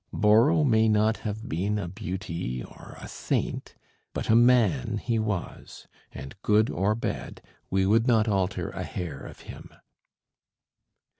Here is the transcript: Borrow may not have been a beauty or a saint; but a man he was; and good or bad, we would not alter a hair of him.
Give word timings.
Borrow 0.11 0.63
may 0.63 0.87
not 0.87 1.17
have 1.17 1.47
been 1.47 1.77
a 1.77 1.87
beauty 1.87 2.63
or 2.63 2.97
a 2.99 3.07
saint; 3.07 3.75
but 4.13 4.31
a 4.31 4.35
man 4.35 4.97
he 4.97 5.19
was; 5.19 5.87
and 6.11 6.33
good 6.41 6.71
or 6.71 6.95
bad, 6.95 7.39
we 7.69 7.85
would 7.85 8.07
not 8.07 8.27
alter 8.27 8.71
a 8.71 8.81
hair 8.83 9.19
of 9.19 9.41
him. 9.41 9.69